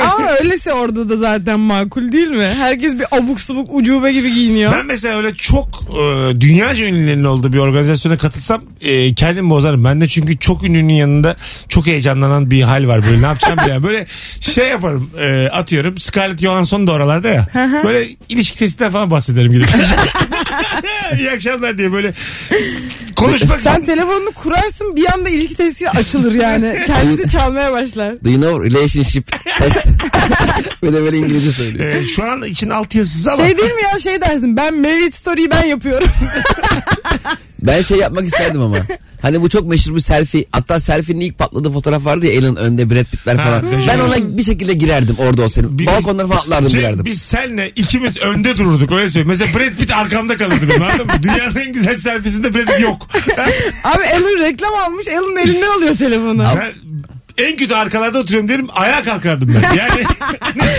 [0.00, 2.48] Ama öylese orada da zaten makul değil mi?
[2.58, 4.72] Herkes bir abuk subuk ucube gibi giyiniyor.
[4.72, 9.84] Ben mesela öyle çok e, dünyaca ünlülerin olduğu bir organizasyona katılsam e, kendimi bozarım.
[9.84, 11.36] Ben de çünkü çok ünlünün yanında
[11.68, 13.06] çok heyecanlanan bir hal var.
[13.06, 13.82] Böyle ne yapacağım diye.
[13.82, 14.06] Böyle
[14.40, 15.98] şey yaparım e, atıyorum.
[15.98, 17.46] Scarlett Johansson da oralarda ya.
[17.84, 19.68] böyle ilişki testinden falan bahsederim gidip.
[21.18, 22.14] İyi akşamlar diye böyle
[23.16, 26.82] konuşmak Sen telefonunu kurarsın bir anda ilişki testi açılır yani.
[26.86, 28.24] Kendisi çalmaya başlar.
[28.24, 29.86] Do you know relationship test?
[30.82, 31.94] Ve de böyle İngilizce söylüyor.
[31.94, 35.12] E, şu an için alt yazısız ama Şey değil mi ya şey dersin ben Married
[35.12, 36.08] Story'yi ben yapıyorum.
[37.62, 38.76] Ben şey yapmak isterdim ama.
[39.22, 40.44] Hani bu çok meşhur bir selfie.
[40.52, 43.66] Hatta selfie'nin ilk patladığı fotoğraf vardı ya Elon önde Brad Pitt'ler Ha, falan.
[43.72, 43.86] dejavu.
[43.88, 45.78] ben ona bir şekilde girerdim orada olsaydım.
[45.78, 47.04] Bir- Balkonlara falan atlardım Cem, girerdim.
[47.04, 49.28] biz senle ikimiz önde dururduk öyle söyleyeyim.
[49.28, 51.12] Mesela Brad Pitt arkamda kalırdı benim anladın mı?
[51.22, 53.08] Dünyanın en güzel selfiesinde Brad Pitt yok.
[53.84, 56.44] Abi Alan reklam almış Alan elinden alıyor telefonu.
[56.56, 56.72] Ben
[57.38, 59.74] en kötü arkalarda oturuyorum derim ayağa kalkardım ben.
[59.76, 60.04] Yani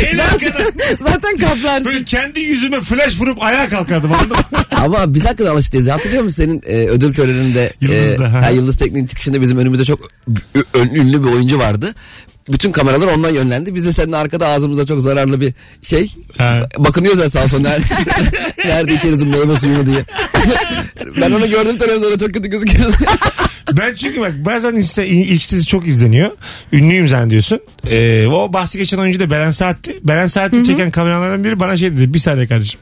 [0.12, 0.64] en arkada
[1.00, 1.86] Zaten kaplarsın.
[1.86, 4.44] böyle kendi yüzüme flash vurup ayağa kalkardım anladın mı?
[4.72, 5.88] Ama biz hakikaten değiliz.
[5.92, 8.42] Hatırlıyor musun senin e, ödül töreninde Yıldız'da, e, ha.
[8.42, 10.00] ha, Yıldız Teknik'in çıkışında bizim önümüzde çok
[10.94, 11.96] ünlü bir oyuncu vardı.
[12.52, 13.76] Bütün kameralar ondan yönlendi.
[13.76, 15.54] Biz de senin arkada ağzımıza çok zararlı bir
[15.84, 16.12] şey.
[16.38, 16.62] Ha.
[16.78, 17.62] Bakınıyoruz ya sağa sola.
[17.62, 17.86] Nerede,
[18.66, 20.06] nerede içeriz bu meyve suyunu diye.
[21.22, 22.96] ben onu gördüm televizyonda çok kötü gözüküyoruz.
[23.74, 26.32] Ben çünkü bak bazen insta, ilk dizi çok izleniyor.
[26.74, 27.60] Ünlüyüm zannediyorsun.
[27.92, 30.00] Ee, o bahsi geçen oyuncu da Beren Saat'ti.
[30.04, 32.14] Beren Saat'i çeken kameralardan biri bana şey dedi.
[32.14, 32.80] Bir saniye kardeşim.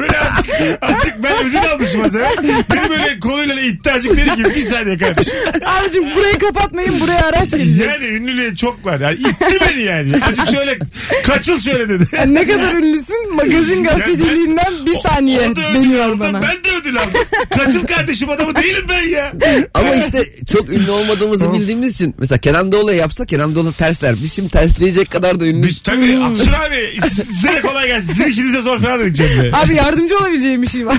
[0.00, 2.36] Böyle azıcık, azıcık ben ödül almışım az evvel.
[2.72, 5.34] Beni böyle koluyla itti azıcık dedi ki bir saniye kardeşim.
[5.66, 7.86] Abicim burayı kapatmayın buraya araç gelecek.
[7.86, 9.00] Yani ünlülüğe çok var.
[9.00, 10.12] Yani itti beni yani.
[10.24, 10.78] Azıcık şöyle
[11.26, 12.04] kaçıl şöyle dedi.
[12.16, 16.42] Yani ne kadar ünlüsün magazin gazeteciliğinden bir saniye O- o da deniyor bana.
[16.42, 17.20] Ben de ödül aldım.
[17.56, 19.32] Kaçıl kardeşim adamı değilim ben ya.
[19.74, 24.14] Ama işte çok ünlü olmadığımızı bildiğimiz için mesela Kenan Doğulu'ya yapsa Kenan Doğulu tersler.
[24.22, 25.66] Biz şimdi tersleyecek kadar da ünlü.
[25.66, 28.08] Biz tabii Aksun abi size kolay gelsin.
[28.08, 29.50] Sizin işinize zor falan dedik Cemre.
[29.64, 30.98] Abi yardımcı olabileceğim bir şey var.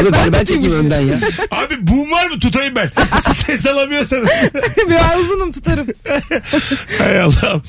[0.00, 1.18] Abi ben, ben çekeyim önden ya.
[1.50, 2.90] Abi boom var mı tutayım ben.
[3.46, 4.30] Ses alamıyorsanız.
[4.88, 5.86] Biraz uzunum tutarım.
[6.98, 7.62] Hay Allah'ım.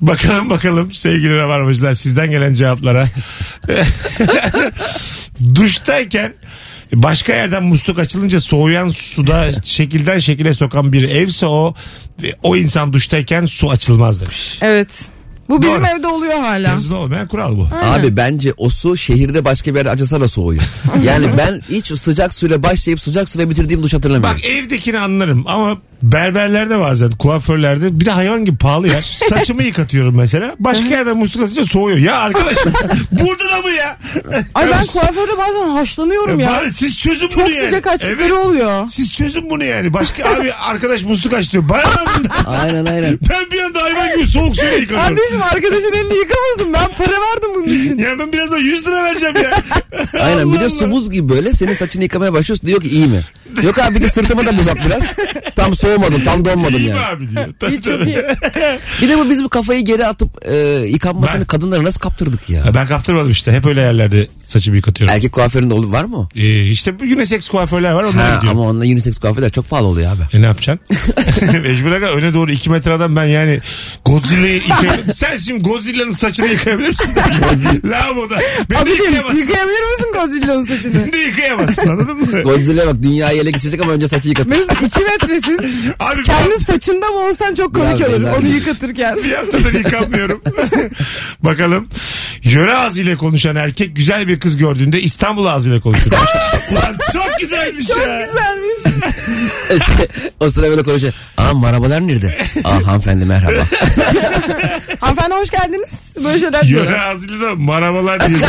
[0.00, 3.06] Bakalım bakalım sevgili Rabarbacılar sizden gelen cevaplara.
[5.54, 6.34] Duştayken
[6.92, 11.74] başka yerden musluk açılınca soğuyan suda şekilden şekile sokan bir evse o
[12.42, 14.58] o insan duştayken su açılmaz demiş.
[14.60, 15.10] Evet.
[15.50, 15.86] Bu bizim Doğru.
[15.98, 16.68] evde oluyor hala.
[16.68, 17.68] Yazılı olmayan kural bu.
[17.82, 20.62] Abi bence o su şehirde başka bir yerde acısa da soğuyor.
[21.04, 24.38] Yani ben hiç sıcak suyla başlayıp sıcak suyla bitirdiğim duş hatırlamıyorum.
[24.38, 29.02] Bak evdekini anlarım ama berberlerde bazen kuaförlerde bir de hayvan gibi pahalı yer.
[29.28, 30.54] Saçımı yıkatıyorum mesela.
[30.58, 31.98] Başka yerden musluk atınca soğuyor.
[31.98, 32.56] Ya arkadaş
[33.12, 33.98] burada da mı ya?
[34.54, 36.50] Ay ben kuaförde bazen haşlanıyorum ya.
[36.50, 37.64] Bari siz çözün Çok bunu yani.
[37.64, 38.32] sıcak açlıkları Evet.
[38.32, 38.88] oluyor.
[38.88, 39.94] Siz çözün bunu yani.
[39.94, 41.68] Başka abi arkadaş musluk aç diyor.
[41.68, 42.28] Bana ne?
[42.46, 43.18] Aynen aynen.
[43.30, 45.16] Ben bir anda hayvan gibi soğuk suyla yıkanıyorum.
[45.16, 46.72] Kardeşim arkadaşın elini yıkamasın.
[46.72, 47.98] Ben para verdim bunun için.
[47.98, 49.50] Ya ben birazdan 100 lira vereceğim ya.
[50.20, 50.90] Aynen bir de su Allah.
[50.92, 53.20] buz gibi böyle senin saçını yıkamaya başlıyorsun diyor ki iyi mi?
[53.62, 55.14] Yok abi bir de sırtıma da buz at biraz.
[55.56, 57.00] Tam soğumadım tam donmadım yani.
[57.00, 57.46] abi diyor.
[57.60, 58.10] Tabii, çok tabii.
[58.10, 58.16] iyi.
[59.02, 62.64] Bir de bu biz bu kafayı geri atıp e, yıkanmasını Ben- kadınlara nasıl kaptırdık ya?
[62.66, 63.52] Ha, Ben kaptırmadım işte.
[63.52, 65.14] Hep öyle yerlerde saçımı yıkatıyorum.
[65.16, 66.28] Erkek kuaföründe olur var mı?
[66.36, 68.58] Ee, işte unisex kuaförler var onlara Ha, gidiyorum.
[68.60, 70.36] ama onunla unisex kuaförler çok pahalı oluyor abi.
[70.36, 70.96] E ne yapacaksın?
[71.62, 73.60] Mecbur aga öne doğru 2 metre adam ben yani
[74.04, 75.14] Godzilla'yı yıkayabilirim.
[75.14, 77.10] Sen şimdi Godzilla'nın saçını yıkayabilir misin?
[77.84, 78.38] Lavaboda.
[78.70, 79.36] Ben de Abicim yıkayamazsın.
[79.38, 80.94] yıkayabilir misin Godzilla'nın saçını?
[80.94, 82.42] Ben de yıkayamazsın anladın mı?
[82.42, 84.50] Godzilla bak dünyayı ele geçirecek ama önce saçı yıkatır.
[84.50, 85.58] Mesut 2 metresin.
[86.00, 88.22] Abi Kendi saçında mı olsan çok komik olur.
[88.38, 89.16] Onu yıkatırken.
[89.24, 90.42] bir haftadır yıkanmıyorum.
[91.40, 91.88] Bakalım.
[92.44, 96.10] Yöre ağzıyla konuşan erkek güzel bir kız gördüğünde İstanbul ağzıyla konuşur.
[96.72, 98.18] Ulan çok güzelmiş Çok ya.
[98.26, 98.70] güzelmiş.
[100.40, 101.12] o sıra böyle konuşuyor.
[101.36, 102.38] Aa marabalar nerede?
[102.64, 103.52] Aa hanımefendi merhaba.
[105.00, 105.88] Hanımefendi hoş geldiniz.
[106.24, 106.98] Böyle şeyler Yöre diyor.
[107.00, 108.40] ağzıyla da marabalar diyor.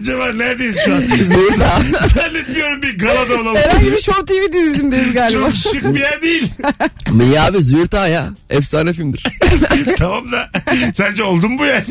[0.00, 1.00] Acaba neredeyiz şu an?
[1.00, 1.80] Zeyda.
[2.14, 3.56] Zannetmiyorum bir galada olalım.
[3.56, 5.40] Herhangi bir Show TV dizisindeyiz galiba.
[5.46, 6.52] Çok şık bir yer değil.
[7.12, 8.28] Niye abi Züğürt Ağa ya.
[8.50, 9.24] Efsane filmdir.
[9.98, 10.50] tamam da
[10.94, 11.84] sence oldu mu bu yani?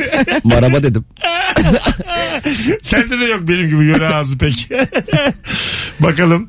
[0.43, 1.05] Maraba dedim.
[2.81, 4.69] Sende de yok benim gibi yöre ağzı pek.
[5.99, 6.47] Bakalım.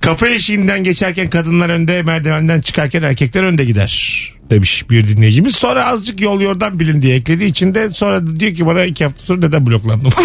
[0.00, 5.56] Kapı eşiğinden geçerken kadınlar önde merdivenden çıkarken erkekler önde gider demiş bir dinleyicimiz.
[5.56, 9.26] Sonra azıcık yol yordan bilin diye eklediği için de sonra diyor ki bana iki hafta
[9.26, 10.12] sonra neden bloklandım?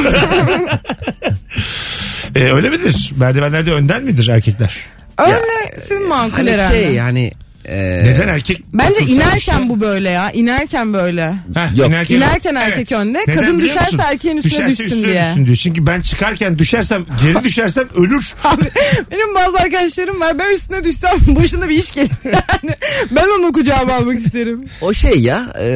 [2.36, 3.12] e, öyle midir?
[3.18, 4.78] Merdivenlerde önden midir erkekler?
[5.18, 6.84] Öylesin makul Hani herhalde.
[6.84, 7.32] şey yani.
[7.66, 8.62] E, Neden erkek?
[8.74, 10.32] Bence inerken işte- bu böyle ya.
[10.32, 11.34] İnerken böyle.
[11.56, 12.10] Heh, Yok.
[12.10, 14.10] İnerken erkek önde, kadın biliyor düşerse musun?
[14.12, 15.22] erkeğin üstüne Düşerse düşsün üstüne diye.
[15.24, 15.58] düşsün diyor.
[15.58, 18.34] Çünkü ben çıkarken düşersem geri düşersem ölür.
[18.44, 18.64] Abi
[19.12, 20.40] benim bazı arkadaşlarım var.
[20.40, 22.10] Ben üstüne düşsem başına bir iş gelir.
[22.26, 22.76] Yani
[23.12, 24.66] ben onu kucağıma almak isterim.
[24.82, 25.40] o şey ya.
[25.60, 25.68] e,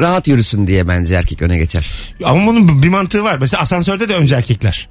[0.00, 1.90] rahat yürüsün diye bence erkek öne geçer.
[2.24, 3.38] Ama bunun bir mantığı var.
[3.40, 4.88] Mesela asansörde de önce erkekler.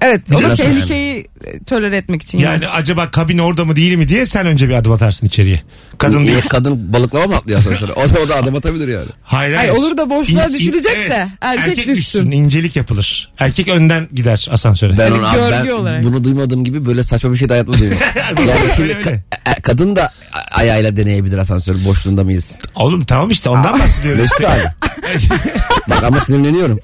[0.00, 2.38] Evet o da Nasıl tehlikeyi e, tolere etmek için.
[2.38, 5.62] Yani acaba kabin orada mı değil mi diye sen önce bir adım atarsın içeriye.
[5.98, 6.44] Kadın Niye değil.
[6.48, 7.86] kadın balıklama mı atlıyor sonuçta?
[7.86, 9.08] O da, o da adım atabilir yani.
[9.22, 12.30] Hayır, Hayır, olur da boşluğa düşürecekse erkek düşsün.
[12.30, 13.32] İncelik yapılır.
[13.38, 14.98] Erkek önden gider asansöre.
[14.98, 16.04] Ben Hani onu abi görgü ben olarak.
[16.04, 18.00] bunu duymadığım gibi böyle saçma bir şey de hayatımda duymadım.
[18.48, 19.10] yani şimdi Öyle, öyle.
[19.10, 22.58] ka- e, kadın da a- ayağıyla deneyebilir asansör boşluğunda mıyız?
[22.74, 24.20] Oğlum tamam işte ondan bahsediyoruz.
[24.20, 24.62] Mesut abi.
[25.90, 26.78] Bak ama sinirleniyorum.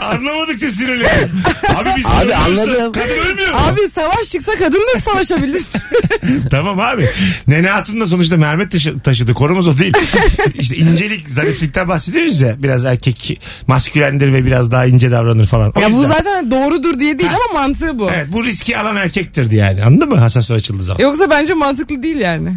[0.00, 1.30] Anlamadıkça sinirleniyorum.
[1.76, 2.92] Abi biz Abi anladım.
[2.92, 3.58] Kadın ölmüyor mu?
[3.68, 5.62] Abi savaş çıksa kadın da savaşabilir.
[6.50, 7.08] Tamam abi.
[7.48, 9.34] Nene Hatun da sonuçta mermet taşı- taşıdı.
[9.34, 9.92] Konumuz o değil.
[10.54, 12.62] işte incelik, zariflikten bahsediyoruz ya.
[12.62, 15.72] Biraz erkek maskülendir ve biraz daha ince davranır falan.
[15.76, 17.36] O ya bu yüzden- zaten doğrudur diye değil Ha.
[17.50, 18.10] ama mantığı bu.
[18.14, 19.84] Evet bu riski alan erkektirdi yani.
[19.84, 20.24] Anladın mı?
[20.24, 21.02] Asansör açıldığı zaman.
[21.02, 22.56] Yoksa bence mantıklı değil yani.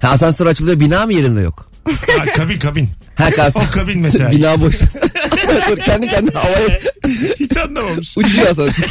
[0.00, 1.70] Ha, asansör açılıyor bina mı yerinde yok?
[2.18, 2.88] Ha, kabin kabin.
[3.16, 4.30] Ha, ka- O kabin mesela.
[4.30, 4.76] bina boş.
[5.32, 6.68] Asansör kendi kendine havaya
[7.40, 8.18] Hiç anlamamış.
[8.18, 8.86] uçuyor asansör.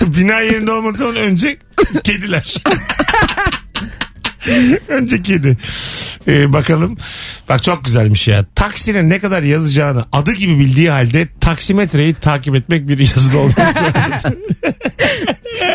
[0.16, 1.58] Bina yerinde olmadığı zaman önce
[2.04, 2.54] kediler.
[4.88, 5.56] önce kedi.
[6.28, 6.96] Ee, bakalım.
[7.48, 8.44] Bak çok güzelmiş ya.
[8.54, 13.56] Taksine ne kadar yazacağını adı gibi bildiği halde taksimetreyi takip etmek bir yazıda olmaz.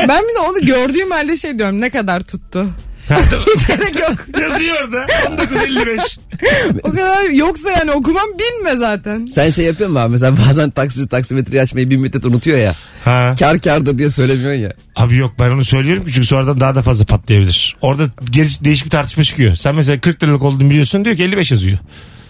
[0.08, 2.70] Ben bir de onu gördüğüm halde şey diyorum ne kadar tuttu.
[3.56, 4.42] Hiç gerek yok.
[4.42, 6.02] Yazıyor da 1955.
[6.84, 9.26] O kadar yoksa yani okumam bilme zaten.
[9.26, 10.12] Sen şey yapıyor musun abi?
[10.12, 12.76] Mesela bazen taksici taksimetreyi açmayı bir müddet unutuyor ya.
[13.06, 13.36] Ha.
[13.40, 14.74] Kar kardır diye söylemiyorsun ya.
[14.96, 17.76] Abi yok ben onu söylüyorum ki çünkü sonradan daha da fazla patlayabilir.
[17.82, 19.56] Orada geri, değişik bir tartışma çıkıyor.
[19.56, 21.78] Sen mesela 40 liralık olduğunu biliyorsun diyor ki 55 yazıyor.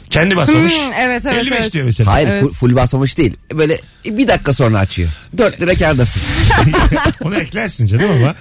[0.10, 0.74] Kendi basmamış.
[0.74, 1.74] Hmm, evet, evet, 55 evet.
[1.74, 2.12] diyor mesela.
[2.12, 2.44] Hayır Evet.
[2.44, 3.38] full, full basmamış değil.
[3.54, 5.10] Böyle bir dakika sonra açıyor.
[5.38, 6.22] 4 lira kârdasın.
[7.22, 8.36] Onu eklersin canım ama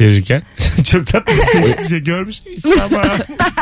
[0.00, 0.42] verirken.
[0.90, 1.32] Çok tatlı
[1.88, 2.36] şey görmüş.
[2.66, 3.02] Ama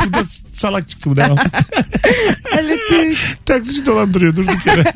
[0.07, 0.17] bu da
[0.53, 1.37] salak çıktı bu devam.
[3.45, 4.83] Taksici dolandırıyor durduk yere.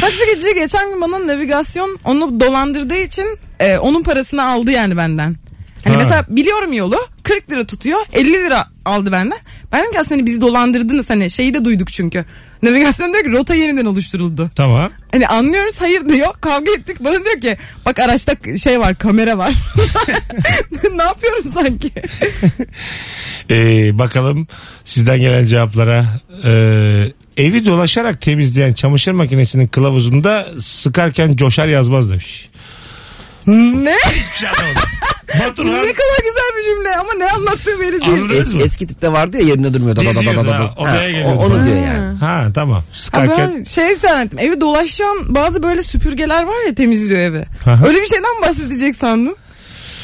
[0.00, 3.26] Taksici geçen gün bana navigasyon onu dolandırdığı için
[3.60, 5.36] e, onun parasını aldı yani benden.
[5.84, 6.02] Hani Ha.
[6.02, 9.38] mesela biliyorum yolu 40 lira tutuyor 50 lira aldı benden.
[9.72, 12.24] Ben dedim ki aslında hani bizi dolandırdınız hani şeyi de duyduk çünkü.
[12.62, 14.50] Navigasyon diyor ki rota yeniden oluşturuldu.
[14.56, 14.90] tamam.
[15.12, 19.52] Hani anlıyoruz hayır diyor kavga ettik bana diyor ki bak araçta şey var kamera var.
[20.94, 21.92] ne yapıyorum sanki?
[23.50, 24.46] Ee, bakalım
[24.84, 26.04] sizden gelen cevaplara.
[26.44, 27.02] Ee,
[27.36, 32.48] evi dolaşarak temizleyen çamaşır makinesinin kılavuzunda sıkarken coşar yazmaz demiş.
[33.46, 33.94] ne?
[34.06, 34.88] Hiçbir şey anlamadım.
[35.48, 38.12] Baturhan ne kadar güzel bir cümle ama ne anlattığı belli değil.
[38.12, 38.62] Anladınız Es- mı?
[38.62, 39.96] eski tipte vardı ya yerinde durmuyor.
[39.96, 40.82] Da, da, da, da, da, Geziyordu ha, da.
[40.82, 42.18] odaya Ha, geliyordu o- onu diyor yani.
[42.18, 42.82] Ha tamam.
[43.12, 44.38] Ha ben şey zannettim.
[44.38, 47.44] Evi dolaşan bazı böyle süpürgeler var ya temizliyor evi.
[47.66, 47.86] Aha.
[47.88, 49.34] Öyle bir şeyden bahsedecek sandım.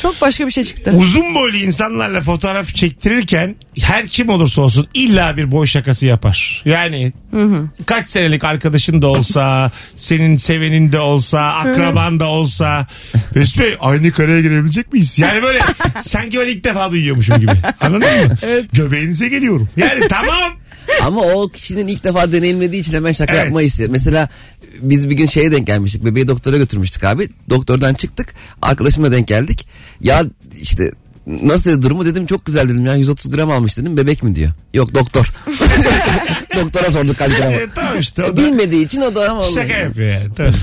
[0.02, 0.92] Çok başka bir şey çıktı.
[0.96, 6.62] uzun boylu insanlarla fotoğraf çektirirken her kim olursa olsun illa bir boy şakası yapar.
[6.64, 7.12] Yani
[7.86, 12.86] kaç senelik arkadaşın da olsa, senin sevenin de olsa, akraban da olsa.
[13.34, 15.18] Mesut Bey aynı kareye girebilecek miyiz?
[15.18, 15.58] Yani böyle
[16.04, 17.52] sanki ben ilk defa duyuyormuşum gibi.
[17.80, 18.36] Anladın mı?
[18.72, 19.68] Göbeğinize geliyorum.
[19.76, 20.61] Yani tamam.
[21.02, 23.44] Ama o kişinin ilk defa deneyimlediği için hemen şaka Evet.
[23.44, 23.90] yapmayı istiyor.
[23.90, 24.28] Mesela
[24.80, 26.04] biz bir gün şeye denk gelmiştik.
[26.04, 27.28] Bebeği doktora götürmüştük abi.
[27.50, 28.28] Doktordan çıktık.
[28.62, 29.66] Arkadaşımla denk geldik.
[30.00, 30.24] Ya
[30.60, 30.90] işte
[31.26, 34.50] nasıl durumu dedim çok güzel dedim ya 130 gram almış dedim bebek mi diyor.
[34.74, 35.32] Yok doktor.
[36.54, 37.52] Doktora sorduk kaç gram.
[37.52, 40.28] E, tamam işte o da Bilmediği için o da ama şaka yapıyor yani.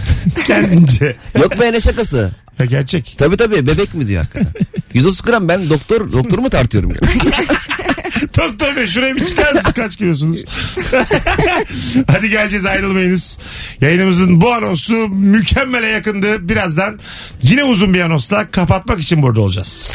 [0.48, 1.16] Kendince.
[1.40, 2.32] Yok be ne şakası.
[2.58, 3.16] Ha, gerçek.
[3.18, 4.54] Tabii tabii bebek mi diyor hakikaten.
[4.94, 6.94] 130 gram ben doktor doktoru mu tartıyorum?
[8.38, 10.44] Doktor bey şuraya bir çıkar mısın kaç kilosunuz?
[12.08, 13.38] Hadi geleceğiz ayrılmayınız.
[13.82, 16.50] Yayınımızın bu anonsu mükemmele yakındı.
[16.50, 17.00] Birazdan
[17.44, 19.90] yine uzun bir anonsla kapatmak için burada olacağız.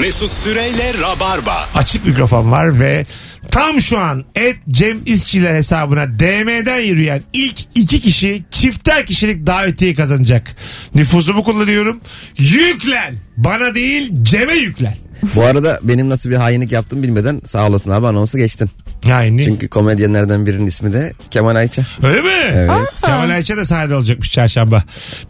[0.00, 1.68] Mesut Süreyle Rabarba.
[1.74, 3.06] Açık mikrofon var ve
[3.50, 9.94] tam şu an et Cem İşçiler hesabına DM'den yürüyen ilk iki kişi çifter kişilik davetiye
[9.94, 10.56] kazanacak.
[10.94, 12.00] Nüfusumu kullanıyorum.
[12.38, 13.14] Yüklen.
[13.36, 14.96] Bana değil Cem'e yüklen.
[15.36, 18.70] Bu arada benim nasıl bir hainlik yaptım bilmeden sağ olasın abi anonsu geçtin.
[19.06, 19.44] Yani.
[19.44, 21.82] Çünkü komedyenlerden birinin ismi de Kemal Ayça.
[22.02, 22.28] Öyle mi?
[22.52, 22.70] Evet.
[23.06, 24.82] Kemal Ayça da sahnede olacakmış çarşamba.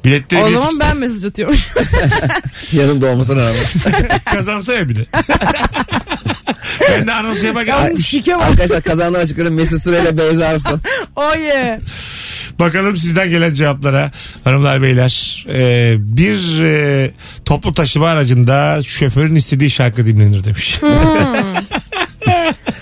[0.05, 0.85] Biletleri O zaman X'te.
[0.85, 1.57] ben mesaj atıyorum.
[2.73, 3.65] Yanımda olmasına rağmen.
[4.35, 5.07] Kazansa ya bir de.
[6.91, 8.49] ben de anons yaparken şike var.
[8.49, 10.81] Arkadaşlar kazanlar açıklıyorum Mesut Süreyle Beyza Arslan.
[11.17, 11.79] Oh yeah.
[12.59, 14.11] Bakalım sizden gelen cevaplara
[14.45, 15.45] hanımlar beyler.
[15.49, 17.11] Ee, bir e,
[17.45, 20.81] toplu taşıma aracında şoförün istediği şarkı dinlenir demiş.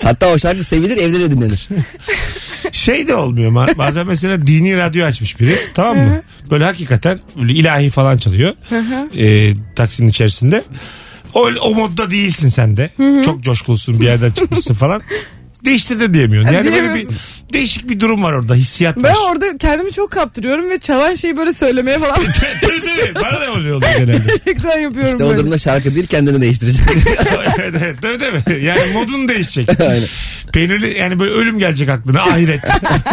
[0.03, 1.69] Hatta o şarkı sevilir evde de dinlenir.
[2.73, 6.23] şey de olmuyor ama bazen mesela dini radyo açmış biri tamam mı?
[6.51, 8.53] Böyle hakikaten böyle ilahi falan çalıyor.
[9.19, 10.65] ee, taksinin içerisinde.
[11.35, 12.91] O, o modda değilsin sen de.
[13.25, 15.03] Çok coşkulusun bir yerden çıkmışsın falan.
[15.65, 16.53] Değiştir de diyemiyorsun.
[16.53, 17.17] Yani böyle bir Diyemiyorsun.
[17.53, 18.55] değişik bir durum var orada.
[18.55, 19.05] Hissiyat var.
[19.05, 22.15] Ben orada kendimi çok kaptırıyorum ve çalan şeyi böyle söylemeye falan
[22.61, 23.15] Tabii, tabii.
[23.15, 24.23] Bana da öyle oluyor genelde.
[24.45, 25.39] gerçekten yapıyorum İşte o böyle.
[25.41, 26.85] durumda şarkı değil kendini değiştirecek.
[27.59, 28.65] evet evet tabii tabii.
[28.65, 29.81] Yani modun değişecek.
[29.81, 30.03] Aynen.
[30.53, 32.61] Peynirli yani böyle ölüm gelecek aklına ahiret.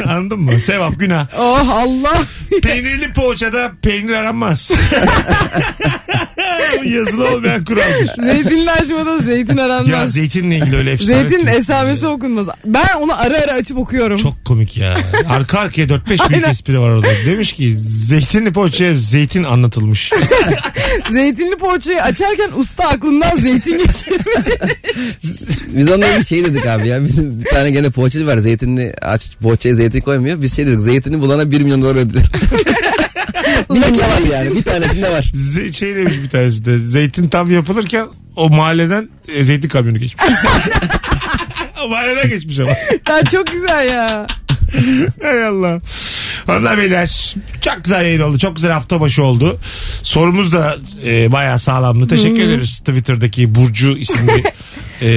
[0.08, 0.62] Anladın mı?
[0.62, 1.28] Sevap günah.
[1.40, 2.22] Oh Allah.
[2.64, 4.72] Peynirli poğaçada peynir aranmaz.
[6.86, 8.24] Yazılı olmayan kuraldır.
[8.34, 10.14] Zeytinli açmada zeytin Ya aranmaz.
[10.14, 11.20] zeytinle ilgili öyle efsane.
[11.30, 12.08] Zeytin esamesi
[12.38, 12.56] okunmaz.
[12.66, 14.18] Ben onu ara ara açıp okuyorum.
[14.18, 14.98] Çok komik ya.
[15.30, 16.50] Arka arkaya 4-5 büyük Aynen.
[16.50, 17.08] espri var orada.
[17.26, 20.12] Demiş ki zeytinli poğaçaya zeytin anlatılmış.
[21.12, 24.22] Zeytinli poğaçayı açarken usta aklından zeytin geçirmiş.
[25.68, 27.06] Biz onunla bir şey dedik abi ya.
[27.08, 28.38] Bizim bir tane gene poğaçacı var.
[28.38, 30.42] Zeytinli aç poğaçaya zeytin koymuyor.
[30.42, 32.24] Biz şey dedik zeytini bulana 1 milyon dolar ödediler.
[33.70, 34.56] bir de var yani.
[34.56, 35.32] Bir tanesinde var.
[35.36, 40.24] Ze- şey demiş bir tanesi de zeytin tam yapılırken o mahalleden e, zeytin kamyonu geçmiş.
[41.90, 42.70] Mahalleden geçmiş ama.
[43.10, 44.28] ya çok güzel ya.
[45.22, 45.82] Hay Allah.
[46.46, 48.38] Hanımlar beyler çok güzel yayın oldu.
[48.38, 49.60] Çok güzel hafta başı oldu.
[50.04, 52.08] Sorumuz da e, bayağı sağlamdı.
[52.08, 54.44] Teşekkür ederiz Twitter'daki Burcu isimli
[55.02, 55.08] e,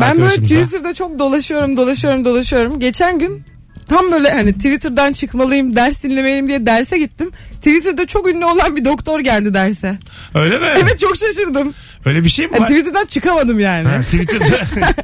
[0.00, 0.54] böyle arkadaşımıza.
[0.54, 2.80] Twitter'da çok dolaşıyorum dolaşıyorum dolaşıyorum.
[2.80, 3.44] Geçen gün
[3.90, 7.30] tam böyle hani Twitter'dan çıkmalıyım ders dinlemeliyim diye derse gittim.
[7.56, 9.98] Twitter'da çok ünlü olan bir doktor geldi derse.
[10.34, 10.66] Öyle mi?
[10.76, 11.74] Evet çok şaşırdım.
[12.04, 12.68] Öyle bir şey mi Yani var?
[12.68, 13.88] Twitter'dan çıkamadım yani.
[13.88, 14.44] Ha, Twitter'da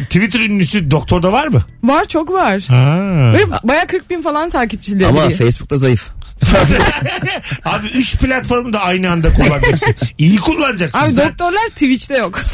[0.00, 1.64] Twitter ünlüsü doktorda var mı?
[1.84, 2.60] Var çok var.
[2.68, 3.32] Ha.
[3.64, 5.06] Baya 40 bin falan takipçileri.
[5.06, 6.08] Ama Facebook'ta zayıf.
[7.64, 9.94] Abi 3 platformu da aynı anda kullanacaksın.
[10.18, 10.98] İyi kullanacaksın.
[10.98, 12.40] Abi Sen- doktorlar Twitch'te yok.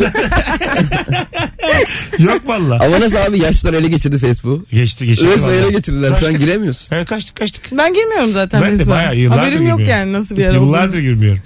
[2.19, 2.79] Yok valla.
[2.85, 4.71] Ama nasıl abi yaşlılar ele geçirdi Facebook.
[4.71, 5.29] Geçti geçti.
[5.29, 6.09] Resmen ele geçirdiler.
[6.09, 6.41] Şu an Kaçtık.
[6.41, 6.97] giremiyorsun.
[6.97, 7.69] Evet, kaçtık kaçtık.
[7.73, 8.63] ben girmiyorum zaten.
[8.63, 8.97] Ben de Facebook'a.
[8.99, 10.01] bayağı yıllardır Haberim yok girmiyorum.
[10.01, 11.01] yani nasıl bir yer Yıllardır olduğunu.
[11.01, 11.41] girmiyorum.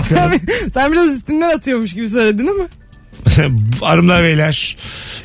[0.08, 0.40] Sen,
[0.74, 2.68] sen biraz üstünden atıyormuş gibi söyledin ama.
[3.80, 4.76] Hanımlar beyler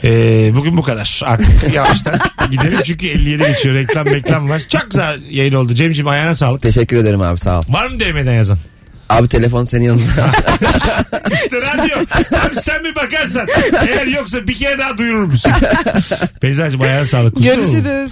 [0.03, 0.09] e,
[0.55, 1.21] bugün bu kadar.
[1.23, 2.19] Artık yavaştan
[2.51, 3.75] gidelim çünkü 57 geçiyor.
[3.75, 4.59] Reklam reklam var.
[4.59, 5.73] Çok güzel yayın oldu.
[5.73, 6.61] Cemciğim ayağına sağlık.
[6.61, 7.63] Teşekkür ederim abi sağ ol.
[7.69, 8.57] var mı DM'den yazan
[9.09, 10.03] Abi telefon senin yanında.
[11.33, 11.97] işte radyo
[12.45, 13.47] abi sen bir bakarsan
[13.87, 15.51] eğer yoksa bir kere daha duyurur musun
[16.43, 17.51] Beyza'cığım ayağına sağlık Kuzum.
[17.51, 18.11] Görüşürüz.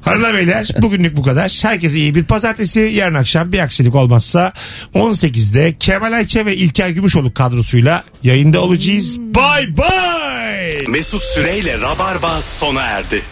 [0.00, 1.58] Hanımlar beyler bugünlük bu kadar.
[1.62, 2.80] Herkese iyi bir pazartesi.
[2.80, 4.52] Yarın akşam bir aksilik olmazsa
[4.94, 9.18] 18'de Kemal Ayça ve İlker Gümüşoluk kadrosuyla yayında olacağız.
[9.18, 10.84] Bye bye.
[10.88, 13.22] Mesut Süreyle Rabarba sona erdi.